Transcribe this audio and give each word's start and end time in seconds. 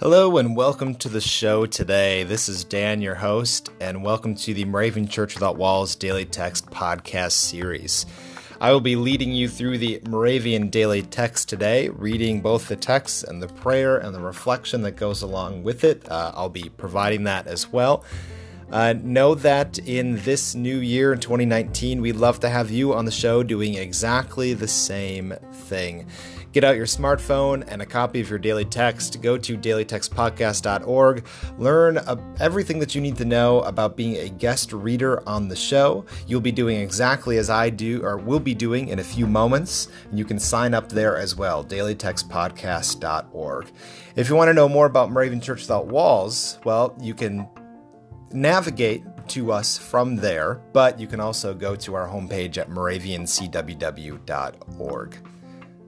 Hello 0.00 0.36
and 0.36 0.54
welcome 0.54 0.94
to 0.96 1.08
the 1.08 1.22
show 1.22 1.64
today. 1.64 2.24
This 2.24 2.46
is 2.46 2.62
Dan, 2.62 3.00
your 3.00 3.14
host, 3.14 3.70
and 3.80 4.04
welcome 4.04 4.34
to 4.34 4.52
the 4.52 4.66
Moravian 4.66 5.08
Church 5.08 5.32
Without 5.32 5.56
Walls 5.56 5.96
Daily 5.96 6.26
Text 6.26 6.66
podcast 6.66 7.32
series. 7.32 8.04
I 8.60 8.70
will 8.70 8.82
be 8.82 8.96
leading 8.96 9.32
you 9.32 9.48
through 9.48 9.78
the 9.78 10.02
Moravian 10.06 10.68
Daily 10.68 11.00
Text 11.00 11.48
today, 11.48 11.88
reading 11.88 12.42
both 12.42 12.68
the 12.68 12.76
text 12.76 13.24
and 13.24 13.42
the 13.42 13.48
prayer 13.48 13.96
and 13.96 14.14
the 14.14 14.20
reflection 14.20 14.82
that 14.82 14.96
goes 14.96 15.22
along 15.22 15.62
with 15.62 15.84
it. 15.84 16.06
Uh, 16.06 16.32
I'll 16.34 16.50
be 16.50 16.68
providing 16.76 17.24
that 17.24 17.46
as 17.46 17.72
well. 17.72 18.04
Uh, 18.70 18.94
know 19.02 19.34
that 19.34 19.78
in 19.80 20.16
this 20.24 20.54
new 20.54 20.78
year 20.78 21.12
in 21.12 21.20
2019, 21.20 22.00
we'd 22.00 22.16
love 22.16 22.40
to 22.40 22.48
have 22.48 22.70
you 22.70 22.92
on 22.92 23.04
the 23.04 23.10
show 23.10 23.42
doing 23.42 23.74
exactly 23.74 24.52
the 24.52 24.68
same 24.68 25.34
thing. 25.52 26.06
Get 26.52 26.64
out 26.64 26.76
your 26.76 26.86
smartphone 26.86 27.62
and 27.68 27.82
a 27.82 27.86
copy 27.86 28.20
of 28.20 28.30
your 28.30 28.38
daily 28.38 28.64
text. 28.64 29.20
Go 29.20 29.36
to 29.36 29.58
dailytextpodcast.org. 29.58 31.26
Learn 31.58 31.98
uh, 31.98 32.16
everything 32.40 32.78
that 32.78 32.94
you 32.94 33.02
need 33.02 33.16
to 33.16 33.26
know 33.26 33.60
about 33.60 33.96
being 33.96 34.16
a 34.16 34.30
guest 34.30 34.72
reader 34.72 35.28
on 35.28 35.48
the 35.48 35.56
show. 35.56 36.06
You'll 36.26 36.40
be 36.40 36.52
doing 36.52 36.80
exactly 36.80 37.36
as 37.36 37.50
I 37.50 37.68
do, 37.68 38.02
or 38.02 38.16
will 38.16 38.40
be 38.40 38.54
doing 38.54 38.88
in 38.88 38.98
a 38.98 39.04
few 39.04 39.26
moments. 39.26 39.88
And 40.08 40.18
You 40.18 40.24
can 40.24 40.38
sign 40.38 40.72
up 40.72 40.88
there 40.88 41.18
as 41.18 41.36
well, 41.36 41.62
dailytextpodcast.org. 41.64 43.66
If 44.16 44.28
you 44.28 44.34
want 44.34 44.48
to 44.48 44.54
know 44.54 44.68
more 44.68 44.86
about 44.86 45.10
Moravian 45.10 45.42
Church 45.42 45.60
Without 45.60 45.86
Walls, 45.86 46.58
well, 46.64 46.96
you 47.00 47.14
can 47.14 47.46
navigate 48.32 49.04
to 49.28 49.52
us 49.52 49.78
from 49.78 50.16
there, 50.16 50.60
but 50.72 50.98
you 50.98 51.06
can 51.06 51.20
also 51.20 51.54
go 51.54 51.76
to 51.76 51.94
our 51.94 52.08
homepage 52.08 52.58
at 52.58 52.70
moraviancww.org. 52.70 55.16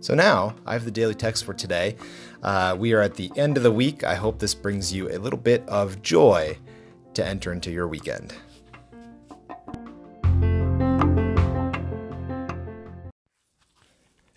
So 0.01 0.15
now 0.15 0.55
I 0.65 0.73
have 0.73 0.85
the 0.85 0.91
daily 0.91 1.15
text 1.15 1.45
for 1.45 1.53
today. 1.53 1.97
Uh, 2.43 2.75
we 2.79 2.95
are 2.95 3.01
at 3.01 3.15
the 3.15 3.31
end 3.37 3.57
of 3.57 3.63
the 3.63 3.73
week. 3.73 4.05
I 4.05 4.15
hope 4.15 4.39
this 4.39 4.55
brings 4.55 4.93
you 4.93 5.11
a 5.11 5.19
little 5.19 5.39
bit 5.39 5.69
of 5.69 6.03
joy 6.03 6.59
to 7.15 7.25
enter 7.25 7.53
into 7.53 7.71
your 7.71 7.87
weekend. 7.87 8.35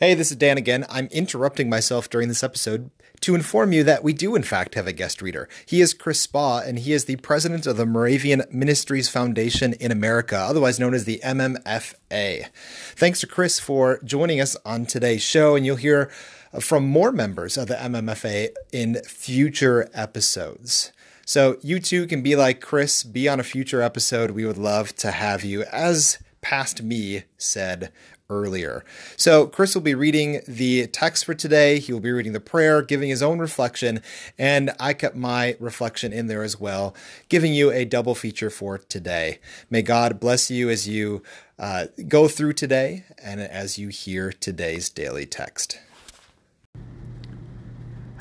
Hey, 0.03 0.15
this 0.15 0.31
is 0.31 0.37
Dan 0.37 0.57
again. 0.57 0.85
I'm 0.89 1.07
interrupting 1.13 1.69
myself 1.69 2.09
during 2.09 2.27
this 2.27 2.43
episode 2.43 2.91
to 3.21 3.35
inform 3.35 3.71
you 3.71 3.85
that 3.85 4.03
we 4.03 4.11
do, 4.11 4.35
in 4.35 4.43
fact, 4.43 4.75
have 4.75 4.85
a 4.85 4.91
guest 4.91 5.21
reader. 5.21 5.47
He 5.65 5.79
is 5.79 5.93
Chris 5.93 6.27
Spaugh, 6.27 6.67
and 6.67 6.77
he 6.77 6.91
is 6.91 7.05
the 7.05 7.15
president 7.15 7.65
of 7.65 7.77
the 7.77 7.85
Moravian 7.85 8.43
Ministries 8.51 9.07
Foundation 9.07 9.71
in 9.71 9.93
America, 9.93 10.35
otherwise 10.37 10.77
known 10.77 10.93
as 10.93 11.05
the 11.05 11.21
MMFA. 11.23 12.47
Thanks 12.95 13.21
to 13.21 13.27
Chris 13.27 13.61
for 13.61 14.01
joining 14.03 14.41
us 14.41 14.57
on 14.65 14.85
today's 14.85 15.21
show, 15.21 15.55
and 15.55 15.65
you'll 15.65 15.77
hear 15.77 16.11
from 16.59 16.85
more 16.85 17.13
members 17.13 17.57
of 17.57 17.69
the 17.69 17.75
MMFA 17.75 18.49
in 18.73 18.95
future 19.05 19.89
episodes. 19.93 20.91
So 21.25 21.55
you 21.61 21.79
too 21.79 22.07
can 22.07 22.21
be 22.21 22.35
like 22.35 22.59
Chris, 22.59 23.05
be 23.05 23.29
on 23.29 23.39
a 23.39 23.43
future 23.43 23.81
episode. 23.81 24.31
We 24.31 24.45
would 24.45 24.57
love 24.57 24.93
to 24.97 25.11
have 25.11 25.45
you, 25.45 25.63
as 25.71 26.19
past 26.43 26.83
me 26.83 27.23
said 27.37 27.91
earlier. 28.29 28.85
So, 29.17 29.47
Chris 29.47 29.73
will 29.73 29.81
be 29.81 29.95
reading 29.95 30.41
the 30.47 30.87
text 30.87 31.25
for 31.25 31.33
today. 31.33 31.79
He 31.79 31.91
will 31.91 31.99
be 31.99 32.11
reading 32.11 32.33
the 32.33 32.39
prayer, 32.39 32.81
giving 32.81 33.09
his 33.09 33.23
own 33.23 33.39
reflection, 33.39 34.01
and 34.37 34.71
I 34.79 34.93
kept 34.93 35.15
my 35.15 35.55
reflection 35.59 36.13
in 36.13 36.27
there 36.27 36.43
as 36.43 36.59
well, 36.59 36.95
giving 37.29 37.53
you 37.53 37.71
a 37.71 37.85
double 37.85 38.15
feature 38.15 38.49
for 38.49 38.77
today. 38.77 39.39
May 39.69 39.81
God 39.81 40.19
bless 40.19 40.51
you 40.51 40.69
as 40.69 40.87
you 40.87 41.23
uh, 41.57 41.87
go 42.07 42.27
through 42.27 42.53
today 42.53 43.05
and 43.23 43.39
as 43.39 43.77
you 43.77 43.89
hear 43.89 44.31
today's 44.31 44.89
daily 44.89 45.25
text. 45.25 45.79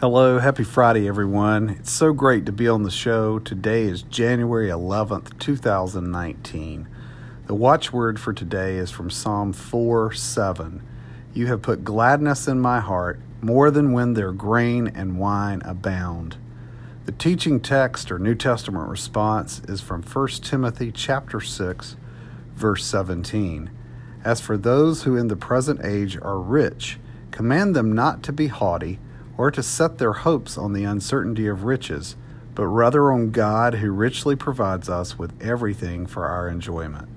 Hello, 0.00 0.40
happy 0.40 0.64
Friday, 0.64 1.06
everyone. 1.06 1.70
It's 1.70 1.92
so 1.92 2.12
great 2.12 2.44
to 2.46 2.52
be 2.52 2.66
on 2.66 2.82
the 2.82 2.90
show. 2.90 3.38
Today 3.38 3.84
is 3.84 4.02
January 4.02 4.68
11th, 4.68 5.38
2019. 5.38 6.88
The 7.48 7.56
watchword 7.56 8.20
for 8.20 8.32
today 8.32 8.76
is 8.76 8.92
from 8.92 9.10
Psalm 9.10 9.52
4 9.52 10.12
7. 10.12 10.80
You 11.34 11.48
have 11.48 11.60
put 11.60 11.82
gladness 11.82 12.46
in 12.46 12.60
my 12.60 12.78
heart 12.78 13.18
more 13.40 13.72
than 13.72 13.92
when 13.92 14.14
their 14.14 14.30
grain 14.30 14.86
and 14.86 15.18
wine 15.18 15.60
abound. 15.64 16.36
The 17.04 17.10
teaching 17.10 17.58
text 17.58 18.12
or 18.12 18.20
New 18.20 18.36
Testament 18.36 18.88
response 18.88 19.60
is 19.66 19.80
from 19.80 20.04
1 20.04 20.28
Timothy 20.28 20.92
chapter 20.92 21.40
6 21.40 21.96
verse 22.54 22.84
17. 22.84 23.70
As 24.24 24.40
for 24.40 24.56
those 24.56 25.02
who 25.02 25.16
in 25.16 25.26
the 25.26 25.34
present 25.34 25.84
age 25.84 26.16
are 26.22 26.38
rich, 26.38 27.00
command 27.32 27.74
them 27.74 27.92
not 27.92 28.22
to 28.22 28.32
be 28.32 28.46
haughty 28.46 29.00
or 29.36 29.50
to 29.50 29.64
set 29.64 29.98
their 29.98 30.12
hopes 30.12 30.56
on 30.56 30.74
the 30.74 30.84
uncertainty 30.84 31.48
of 31.48 31.64
riches, 31.64 32.14
but 32.54 32.68
rather 32.68 33.10
on 33.10 33.32
God 33.32 33.74
who 33.74 33.90
richly 33.90 34.36
provides 34.36 34.88
us 34.88 35.18
with 35.18 35.32
everything 35.42 36.06
for 36.06 36.26
our 36.26 36.48
enjoyment. 36.48 37.08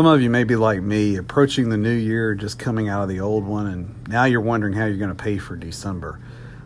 Some 0.00 0.06
of 0.06 0.22
you 0.22 0.30
may 0.30 0.44
be 0.44 0.56
like 0.56 0.80
me, 0.80 1.16
approaching 1.16 1.68
the 1.68 1.76
new 1.76 1.92
year, 1.92 2.34
just 2.34 2.58
coming 2.58 2.88
out 2.88 3.02
of 3.02 3.10
the 3.10 3.20
old 3.20 3.44
one, 3.44 3.66
and 3.66 4.08
now 4.08 4.24
you're 4.24 4.40
wondering 4.40 4.72
how 4.72 4.86
you're 4.86 4.96
going 4.96 5.14
to 5.14 5.14
pay 5.14 5.36
for 5.36 5.56
December. 5.56 6.18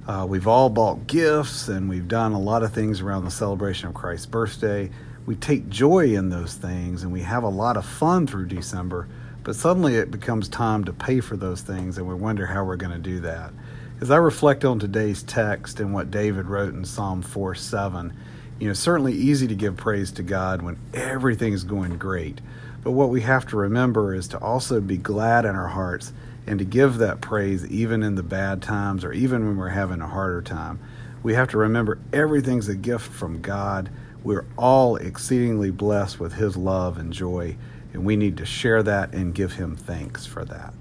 Uh, 0.06 0.24
we've 0.28 0.46
all 0.46 0.70
bought 0.70 1.08
gifts 1.08 1.66
and 1.66 1.88
we've 1.88 2.06
done 2.06 2.30
a 2.30 2.38
lot 2.38 2.62
of 2.62 2.72
things 2.72 3.00
around 3.00 3.24
the 3.24 3.32
celebration 3.32 3.88
of 3.88 3.94
Christ's 3.94 4.26
birthday. 4.26 4.88
We 5.26 5.34
take 5.34 5.68
joy 5.68 6.14
in 6.14 6.28
those 6.28 6.54
things 6.54 7.02
and 7.02 7.12
we 7.12 7.22
have 7.22 7.42
a 7.42 7.48
lot 7.48 7.76
of 7.76 7.84
fun 7.84 8.28
through 8.28 8.46
December, 8.46 9.08
but 9.42 9.56
suddenly 9.56 9.96
it 9.96 10.12
becomes 10.12 10.48
time 10.48 10.84
to 10.84 10.92
pay 10.92 11.18
for 11.18 11.36
those 11.36 11.60
things 11.60 11.98
and 11.98 12.06
we 12.06 12.14
wonder 12.14 12.46
how 12.46 12.62
we're 12.62 12.76
going 12.76 12.92
to 12.92 13.00
do 13.00 13.18
that. 13.18 13.52
As 14.00 14.12
I 14.12 14.18
reflect 14.18 14.64
on 14.64 14.78
today's 14.78 15.24
text 15.24 15.80
and 15.80 15.92
what 15.92 16.12
David 16.12 16.46
wrote 16.46 16.74
in 16.74 16.84
Psalm 16.84 17.20
4 17.20 17.56
7, 17.56 18.16
you 18.58 18.68
know, 18.68 18.74
certainly 18.74 19.12
easy 19.12 19.46
to 19.48 19.54
give 19.54 19.76
praise 19.76 20.10
to 20.12 20.22
God 20.22 20.62
when 20.62 20.78
everything's 20.92 21.64
going 21.64 21.98
great. 21.98 22.40
But 22.82 22.92
what 22.92 23.08
we 23.08 23.22
have 23.22 23.46
to 23.48 23.56
remember 23.56 24.14
is 24.14 24.28
to 24.28 24.38
also 24.38 24.80
be 24.80 24.96
glad 24.96 25.44
in 25.44 25.56
our 25.56 25.68
hearts 25.68 26.12
and 26.46 26.58
to 26.58 26.64
give 26.64 26.98
that 26.98 27.20
praise 27.20 27.66
even 27.66 28.02
in 28.02 28.14
the 28.14 28.22
bad 28.22 28.62
times 28.62 29.04
or 29.04 29.12
even 29.12 29.46
when 29.46 29.56
we're 29.56 29.70
having 29.70 30.00
a 30.00 30.06
harder 30.06 30.42
time. 30.42 30.78
We 31.22 31.34
have 31.34 31.48
to 31.48 31.58
remember 31.58 31.98
everything's 32.12 32.68
a 32.68 32.74
gift 32.74 33.10
from 33.10 33.40
God. 33.40 33.90
We're 34.22 34.44
all 34.58 34.96
exceedingly 34.96 35.70
blessed 35.70 36.20
with 36.20 36.34
His 36.34 36.56
love 36.56 36.98
and 36.98 37.12
joy, 37.12 37.56
and 37.92 38.04
we 38.04 38.16
need 38.16 38.36
to 38.36 38.46
share 38.46 38.82
that 38.82 39.14
and 39.14 39.34
give 39.34 39.54
Him 39.54 39.74
thanks 39.74 40.26
for 40.26 40.44
that. 40.44 40.74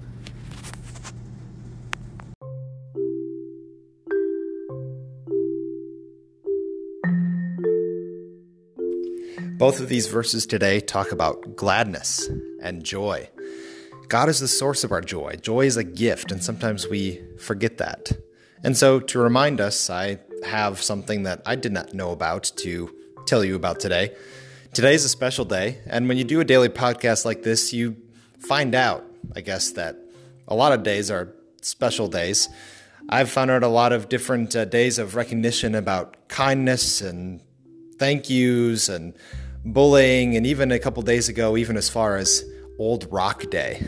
Both 9.56 9.78
of 9.78 9.88
these 9.88 10.08
verses 10.08 10.46
today 10.46 10.80
talk 10.80 11.12
about 11.12 11.54
gladness 11.54 12.28
and 12.60 12.82
joy. 12.82 13.30
God 14.08 14.28
is 14.28 14.40
the 14.40 14.48
source 14.48 14.82
of 14.82 14.90
our 14.90 15.00
joy. 15.00 15.36
Joy 15.40 15.66
is 15.66 15.76
a 15.76 15.84
gift, 15.84 16.32
and 16.32 16.42
sometimes 16.42 16.88
we 16.88 17.22
forget 17.38 17.78
that. 17.78 18.10
And 18.64 18.76
so, 18.76 18.98
to 18.98 19.18
remind 19.20 19.60
us, 19.60 19.88
I 19.88 20.18
have 20.44 20.82
something 20.82 21.22
that 21.22 21.40
I 21.46 21.54
did 21.54 21.70
not 21.70 21.94
know 21.94 22.10
about 22.10 22.50
to 22.56 22.92
tell 23.26 23.44
you 23.44 23.54
about 23.54 23.78
today. 23.78 24.16
Today 24.72 24.94
is 24.94 25.04
a 25.04 25.08
special 25.08 25.44
day, 25.44 25.78
and 25.86 26.08
when 26.08 26.18
you 26.18 26.24
do 26.24 26.40
a 26.40 26.44
daily 26.44 26.68
podcast 26.68 27.24
like 27.24 27.44
this, 27.44 27.72
you 27.72 27.96
find 28.40 28.74
out, 28.74 29.06
I 29.36 29.40
guess, 29.40 29.70
that 29.72 29.96
a 30.48 30.56
lot 30.56 30.72
of 30.72 30.82
days 30.82 31.12
are 31.12 31.32
special 31.62 32.08
days. 32.08 32.48
I've 33.08 33.30
found 33.30 33.52
out 33.52 33.62
a 33.62 33.68
lot 33.68 33.92
of 33.92 34.08
different 34.08 34.56
uh, 34.56 34.64
days 34.64 34.98
of 34.98 35.14
recognition 35.14 35.76
about 35.76 36.28
kindness 36.28 37.00
and 37.00 37.40
thank 37.98 38.28
yous 38.28 38.88
and 38.88 39.14
bullying, 39.64 40.36
and 40.36 40.46
even 40.46 40.70
a 40.70 40.78
couple 40.78 41.02
days 41.02 41.28
ago, 41.28 41.56
even 41.56 41.76
as 41.76 41.88
far 41.88 42.16
as 42.16 42.44
Old 42.78 43.06
Rock 43.10 43.50
Day. 43.50 43.86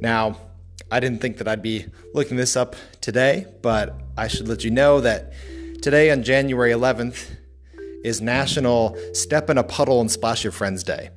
Now, 0.00 0.36
I 0.90 1.00
didn't 1.00 1.20
think 1.20 1.38
that 1.38 1.46
I'd 1.46 1.62
be 1.62 1.86
looking 2.14 2.36
this 2.36 2.56
up 2.56 2.74
today, 3.00 3.46
but 3.62 3.94
I 4.16 4.28
should 4.28 4.48
let 4.48 4.64
you 4.64 4.70
know 4.70 5.00
that 5.00 5.32
today 5.82 6.10
on 6.10 6.22
January 6.22 6.72
11th 6.72 7.28
is 8.02 8.20
National 8.20 8.96
Step 9.12 9.50
in 9.50 9.58
a 9.58 9.62
Puddle 9.62 10.00
and 10.00 10.10
Splash 10.10 10.42
Your 10.42 10.52
Friends 10.52 10.82
Day. 10.82 11.10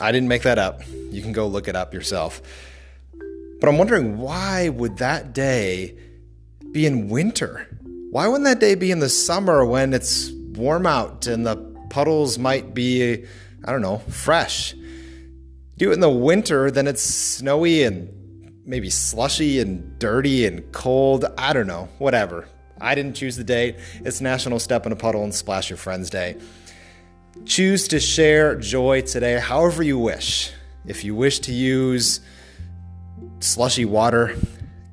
I 0.00 0.12
didn't 0.12 0.28
make 0.28 0.42
that 0.42 0.58
up. 0.58 0.82
You 1.10 1.22
can 1.22 1.32
go 1.32 1.46
look 1.46 1.68
it 1.68 1.76
up 1.76 1.94
yourself. 1.94 2.42
But 3.60 3.68
I'm 3.68 3.78
wondering 3.78 4.18
why 4.18 4.68
would 4.68 4.98
that 4.98 5.32
day 5.32 5.96
be 6.72 6.86
in 6.86 7.08
winter? 7.08 7.68
Why 8.10 8.26
wouldn't 8.26 8.44
that 8.44 8.60
day 8.60 8.74
be 8.74 8.90
in 8.90 8.98
the 8.98 9.08
summer 9.08 9.64
when 9.64 9.94
it's 9.94 10.30
warm 10.30 10.86
out 10.86 11.26
and 11.26 11.46
the 11.46 11.71
puddles 11.92 12.38
might 12.38 12.74
be, 12.74 13.26
I 13.64 13.70
don't 13.70 13.82
know, 13.82 13.98
fresh. 14.08 14.74
Do 15.76 15.90
it 15.90 15.94
in 15.94 16.00
the 16.00 16.08
winter, 16.08 16.70
then 16.70 16.88
it's 16.88 17.02
snowy 17.02 17.84
and 17.84 18.08
maybe 18.64 18.88
slushy 18.88 19.60
and 19.60 19.98
dirty 19.98 20.46
and 20.46 20.72
cold. 20.72 21.26
I 21.36 21.52
don't 21.52 21.66
know, 21.66 21.90
whatever. 21.98 22.48
I 22.80 22.94
didn't 22.94 23.14
choose 23.14 23.36
the 23.36 23.44
date. 23.44 23.76
It's 24.04 24.22
National 24.22 24.58
Step 24.58 24.86
in 24.86 24.92
a 24.92 24.96
Puddle 24.96 25.22
and 25.22 25.34
Splash 25.34 25.68
Your 25.68 25.76
Friends 25.76 26.08
Day. 26.08 26.38
Choose 27.44 27.86
to 27.88 28.00
share 28.00 28.56
joy 28.56 29.02
today 29.02 29.38
however 29.38 29.82
you 29.82 29.98
wish. 29.98 30.50
If 30.86 31.04
you 31.04 31.14
wish 31.14 31.40
to 31.40 31.52
use 31.52 32.20
slushy 33.40 33.84
water, 33.84 34.34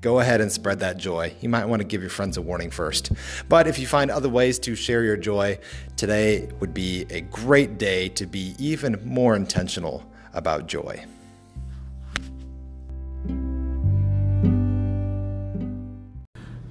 go 0.01 0.19
ahead 0.19 0.41
and 0.41 0.51
spread 0.51 0.79
that 0.79 0.97
joy. 0.97 1.33
You 1.41 1.49
might 1.49 1.65
want 1.65 1.81
to 1.81 1.87
give 1.87 2.01
your 2.01 2.09
friends 2.09 2.37
a 2.37 2.41
warning 2.41 2.71
first. 2.71 3.11
But 3.47 3.67
if 3.67 3.79
you 3.79 3.87
find 3.87 4.09
other 4.09 4.29
ways 4.29 4.59
to 4.59 4.75
share 4.75 5.03
your 5.03 5.17
joy, 5.17 5.59
today 5.97 6.49
would 6.59 6.73
be 6.73 7.05
a 7.09 7.21
great 7.21 7.77
day 7.77 8.09
to 8.09 8.25
be 8.25 8.55
even 8.57 9.01
more 9.03 9.35
intentional 9.35 10.05
about 10.33 10.67
joy. 10.67 11.03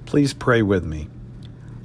Please 0.05 0.33
pray 0.33 0.63
with 0.63 0.83
me. 0.83 1.07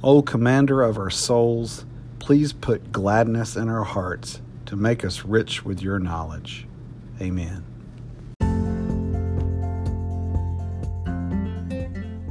O 0.03 0.23
Commander 0.23 0.81
of 0.81 0.97
our 0.97 1.11
souls, 1.11 1.85
please 2.17 2.53
put 2.53 2.91
gladness 2.91 3.55
in 3.55 3.69
our 3.69 3.83
hearts 3.83 4.41
to 4.65 4.75
make 4.75 5.05
us 5.05 5.25
rich 5.25 5.63
with 5.63 5.81
your 5.81 5.99
knowledge. 5.99 6.67
Amen. 7.21 7.63